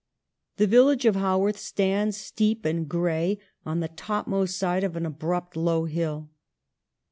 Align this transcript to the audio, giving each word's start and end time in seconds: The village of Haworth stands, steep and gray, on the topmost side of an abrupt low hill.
The 0.57 0.65
village 0.65 1.05
of 1.05 1.13
Haworth 1.15 1.59
stands, 1.59 2.17
steep 2.17 2.65
and 2.65 2.89
gray, 2.89 3.37
on 3.67 3.81
the 3.81 3.87
topmost 3.87 4.57
side 4.57 4.83
of 4.83 4.95
an 4.95 5.05
abrupt 5.05 5.55
low 5.55 5.85
hill. 5.85 6.31